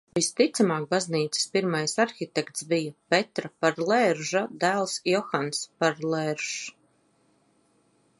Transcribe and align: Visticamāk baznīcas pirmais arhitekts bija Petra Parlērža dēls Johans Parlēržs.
Visticamāk 0.17 0.85
baznīcas 0.93 1.43
pirmais 1.57 1.91
arhitekts 2.03 2.65
bija 2.71 2.93
Petra 3.15 3.51
Parlērža 3.65 4.43
dēls 4.65 4.97
Johans 5.11 5.61
Parlēržs. 5.83 6.57